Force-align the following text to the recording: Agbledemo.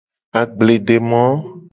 Agbledemo. 0.41 1.21